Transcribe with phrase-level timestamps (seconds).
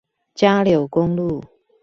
[0.33, 1.43] 嘉柳公路